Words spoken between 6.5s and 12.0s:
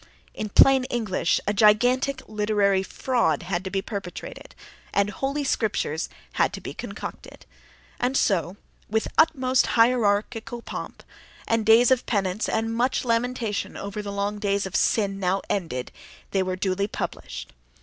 to be concocted—and so, with the utmost hierarchical pomp, and days